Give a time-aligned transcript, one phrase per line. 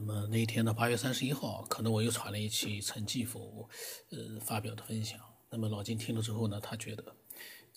[0.00, 3.68] 那么那一天呢，八月三十一号，可能我又传了一期陈继福，
[4.10, 5.18] 呃，发表的分享。
[5.50, 7.04] 那么老金听了之后呢，他觉得，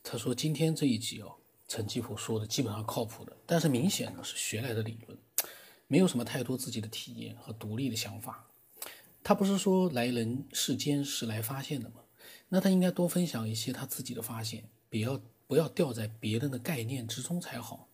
[0.04, 1.34] 他说今天这一集哦，
[1.68, 5.18] 陈继福说的基本上靠谱的，但是明显呢是学来的理论，
[5.88, 8.47] 没有什么太多自己的体验和独立的想法。
[9.23, 11.95] 他不是说来人世间是来发现的吗？
[12.49, 17.89] 那他应该多分享一些他自己的发现，不要不要掉在别人的概念之中才好。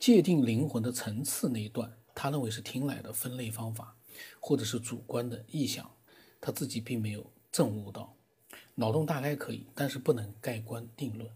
[0.00, 1.96] 界定灵魂的层次那一段。
[2.14, 3.96] 他认为是听来的分类方法，
[4.38, 5.90] 或者是主观的臆想，
[6.40, 8.14] 他自己并没有证悟到。
[8.76, 11.28] 脑洞大开可以，但是不能盖棺定论。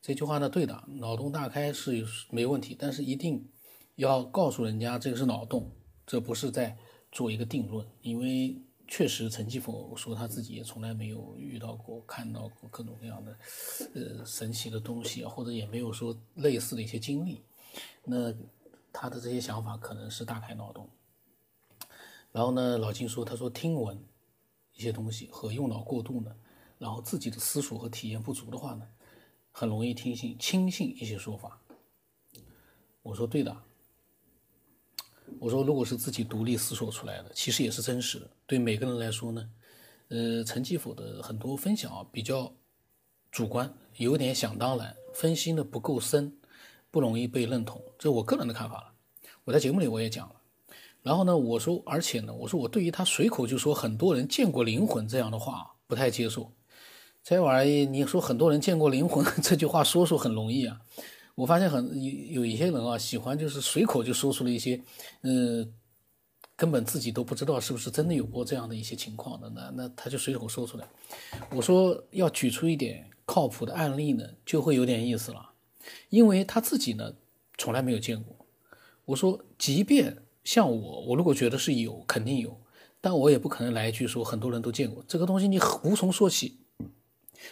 [0.00, 3.48] 这句话呢，对的，脑洞大开是没问题，但是一定
[3.96, 5.70] 要告诉人家这个是脑洞，
[6.06, 6.76] 这不是在
[7.10, 7.86] 做一个定论。
[8.02, 13.36] 因为确实，陈继福说他自己也从来没有遇到过、看到过各种各样的
[13.94, 17.42] 呃神奇的东西，或者也没有说类似的一些经历。
[18.04, 18.32] 那。
[18.92, 20.88] 他的这些想法可能是大开脑洞，
[22.32, 24.02] 然后呢，老金说，他说听闻
[24.72, 26.34] 一些东西和用脑过度呢，
[26.78, 28.88] 然后自己的思索和体验不足的话呢，
[29.52, 31.60] 很容易听信轻信一些说法。
[33.02, 33.56] 我说对的，
[35.38, 38.30] 我说如果是自己独立思索出来的，其实也是真实的。
[38.46, 39.50] 对每个人来说呢，
[40.08, 42.52] 呃，陈继甫的很多分享啊比较
[43.30, 46.34] 主观，有点想当然，分析的不够深。
[46.90, 48.92] 不容易被认同，这是我个人的看法了。
[49.44, 50.34] 我在节目里我也讲了，
[51.02, 56.52] 然后呢，我说，而且呢，我说我对于他随口就说很多人见过灵魂这样的话不太接受。
[57.24, 60.80] 这玩意你说很多人见过灵魂 这句话说说很容易啊，
[61.34, 64.80] 我发现很有有一些人啊喜欢就是随口就说出了一些，
[65.22, 65.72] 嗯，
[66.56, 70.88] 根本自己都不知道是不是真的有过这样的一些情况的，那那他就随口说出来。
[71.50, 75.47] 我说要举出一点靠谱的案例呢，就会有点意思了。
[76.08, 77.14] 因为他自己呢，
[77.56, 78.46] 从来没有见过。
[79.04, 82.60] 我说，即便像我，我如果觉得是有，肯定有，
[83.00, 86.60] 但我也不可能来一句说很多人都见过这个东西，你无从说起。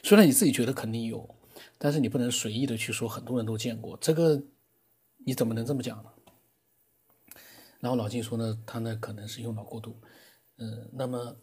[0.02, 1.36] 虽然你自己觉得肯定有，
[1.78, 4.42] 但是你不能随意的去说很多人都见过这个，
[5.24, 6.10] 你怎么能这么讲呢？
[7.80, 9.96] 然后老金说呢，他呢可能是用脑过度。
[10.58, 11.36] 嗯，那么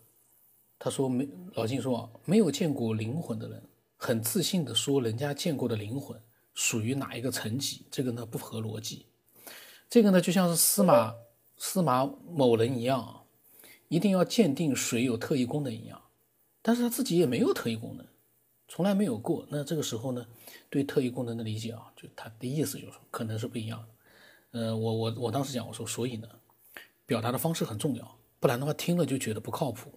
[0.77, 3.63] 他说没，老金说，没有见过灵魂的人，
[3.95, 6.19] 很自信的说人家见过的灵魂。
[6.53, 7.85] 属于哪一个层级？
[7.89, 9.05] 这个呢不合逻辑。
[9.89, 11.13] 这个呢就像是司马
[11.57, 13.25] 司马某人一样，
[13.87, 16.01] 一定要鉴定谁有特异功能一样，
[16.61, 18.05] 但是他自己也没有特异功能，
[18.67, 19.45] 从来没有过。
[19.49, 20.25] 那这个时候呢，
[20.69, 24.59] 对特异功能的理解啊，就他的意思就是可能是不一样的。
[24.59, 26.27] 呃，我我我当时讲我说，所以呢，
[27.05, 29.91] 表达的方式很重要，不然的话听了就觉得不靠谱。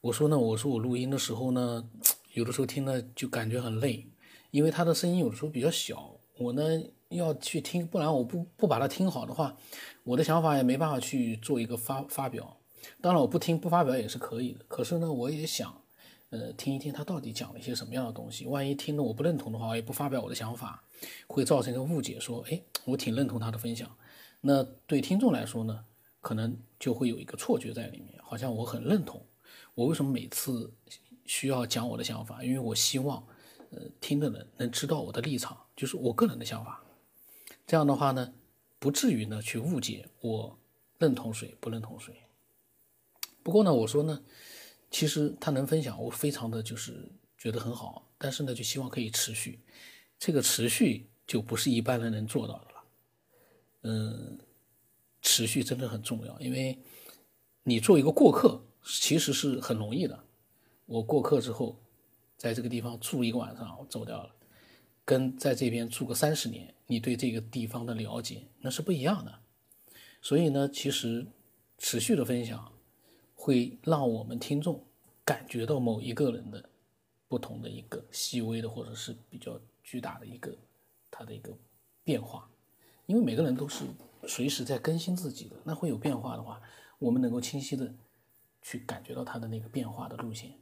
[0.00, 1.88] 我说呢，我说我录音的时候呢，
[2.32, 4.06] 有的时候听了就感觉很累。
[4.50, 6.62] 因为他的声音有的时候比较小，我呢
[7.08, 9.56] 要去听，不然我不不把它听好的话，
[10.04, 12.56] 我的想法也没办法去做一个发发表。
[13.00, 15.82] 当然我不听不发表也是可以的，可是呢我也想，
[16.30, 18.46] 呃听一听他到底讲了一些什么样的东西。
[18.46, 20.82] 万一听了我不认同的话，我也不发表我的想法，
[21.26, 23.90] 会造成一个误解，说哎我挺认同他的分享。
[24.40, 25.84] 那对听众来说呢，
[26.20, 29.20] 可能就会有一个错觉在里面，好像我很认同。
[29.74, 30.72] 我为什么每次
[31.26, 32.42] 需要讲我的想法？
[32.42, 33.22] 因为我希望。
[33.70, 36.84] 呃，听的人能知道我的立场，就是我个人的想法。
[37.68, 38.32] 这样的话呢，
[38.80, 40.58] 不至于呢去误解我
[40.98, 42.12] 认同谁不认同谁。
[43.44, 44.20] 不过呢，我说呢，
[44.90, 47.08] 其实他能分享，我非常的就是
[47.38, 48.10] 觉得很好。
[48.18, 49.60] 但是呢，就希望可以持续。
[50.18, 52.84] 这个持续就不是一般人能做到的了。
[53.82, 54.38] 嗯，
[55.22, 56.76] 持续真的很重要，因为
[57.62, 60.24] 你做一个过客其实是很容易的。
[60.86, 61.80] 我过客之后。
[62.40, 64.34] 在这个地方住一个晚上，我走掉了，
[65.04, 69.40] 跟在这边住个三十年，你对这个地方的了解那是不一样的。
[70.22, 71.26] 所以呢，其实
[71.76, 72.72] 持续的分享
[73.34, 74.82] 会让我们听众
[75.22, 76.66] 感觉到某一个人的
[77.28, 80.56] 不同的一个细微的或者是比较巨大的一个
[81.10, 81.54] 他的一个
[82.02, 82.50] 变化，
[83.04, 83.84] 因为每个人都是
[84.26, 86.58] 随时在更新自己的，那会有变化的话，
[86.98, 87.94] 我们能够清晰的
[88.62, 90.54] 去感觉到他的那个变化的路线。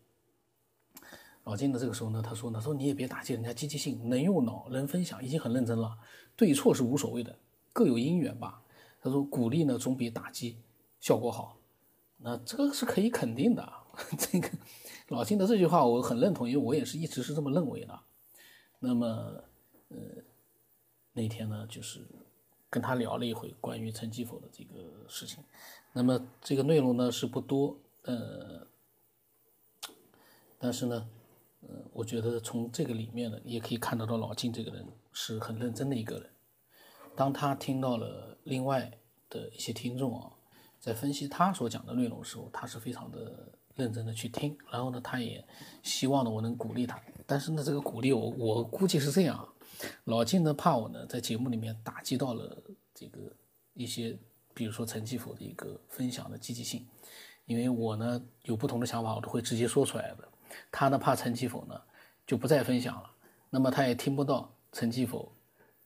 [1.48, 5.96] 老金的这个时候呢，他说呢，说你也别打击人家积极性，能用脑，能分享，已经很认真了。
[6.36, 7.34] 对错是无所谓的，
[7.72, 8.62] 各有因缘吧。
[9.00, 10.58] 他说鼓励呢总比打击
[11.00, 11.56] 效果好，
[12.18, 13.72] 那这个是可以肯定的。
[14.18, 14.50] 这个
[15.08, 17.98] 老金的这句话我很认同，因为我也是一直是这么认为的。
[18.80, 19.06] 那么，
[19.88, 19.96] 呃，
[21.14, 22.06] 那天呢就是
[22.68, 25.42] 跟他聊了一回关于陈继否的这个事情。
[25.94, 28.66] 那么这个内容呢是不多，呃，
[30.58, 31.08] 但是呢。
[31.98, 36.30] 我觉得从这个里面呢，也可以看得到老金这个人是很认真的一个人。
[37.16, 38.88] 当他听到了另外
[39.28, 40.30] 的一些听众啊，
[40.78, 45.44] 在分析他所讲的内容的时候，他是非常的认真的去听，然后呢，他也
[45.82, 47.02] 希望呢我能鼓励他。
[47.26, 49.48] 但是呢，这个鼓励我我估计是这样，
[50.04, 52.62] 老金呢怕我呢在节目里面打击到了
[52.94, 53.18] 这个
[53.74, 54.16] 一些，
[54.54, 56.86] 比如说陈继福的一个分享的积极性，
[57.46, 60.28] 因为我呢有不同的想法，我都会直接说出来的。
[60.70, 61.80] 他呢怕陈继福呢
[62.26, 63.10] 就不再分享了，
[63.50, 65.30] 那么他也听不到陈继福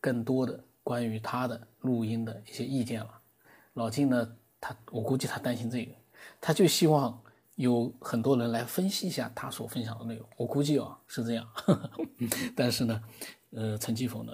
[0.00, 3.20] 更多的关于他的录音的一些意见了。
[3.74, 4.36] 老金呢？
[4.64, 5.92] 他我估计他担心这个，
[6.40, 7.20] 他就希望
[7.56, 10.24] 有很多人来分析一下他所分享的内容。
[10.36, 11.48] 我估计啊是这样，
[12.54, 13.02] 但是呢，
[13.50, 14.32] 呃，陈继峰呢，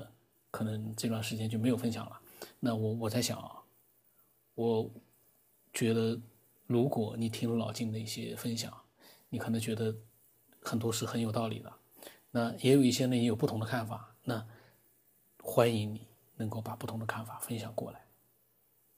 [0.50, 2.20] 可能这段时间就没有分享了。
[2.60, 3.52] 那我我在想啊，
[4.54, 4.90] 我
[5.72, 6.20] 觉得
[6.66, 8.70] 如果你听了老金的一些分享，
[9.30, 9.96] 你可能觉得
[10.62, 11.72] 很多是很有道理的。
[12.30, 14.46] 那也有一些呢也有不同的看法，那
[15.42, 16.06] 欢迎你
[16.36, 18.04] 能够把不同的看法分享过来。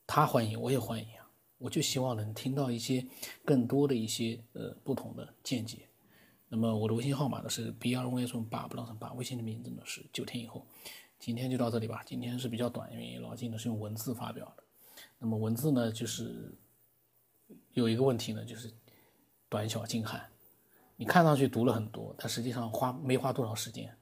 [0.07, 1.31] 他欢迎，我也欢迎啊！
[1.59, 3.07] 我就希望能听到一些
[3.45, 5.89] 更多的一些呃不同的见解。
[6.49, 10.67] 那么我的微信号码呢是 b r y s 八不当成八，微信的名字呢是九天以后。
[11.21, 14.65] 今天就到这里吧，今天是比较短，因为老金呢是用文字发表的。
[15.19, 16.53] 那么文字呢就是
[17.75, 18.73] 有一个问题呢，就是
[19.49, 20.29] 短小精悍。
[21.01, 23.97] 你看上去读了很多，但实际上花没花多少时间。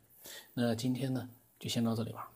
[0.52, 2.28] 那今天呢就先到这里吧。